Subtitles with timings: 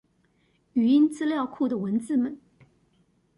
[0.73, 2.39] 語音資料庫的文字們